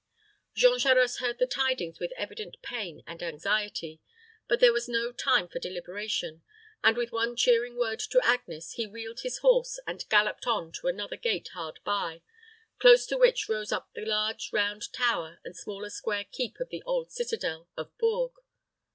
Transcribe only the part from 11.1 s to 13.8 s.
gate hard by, close to which rose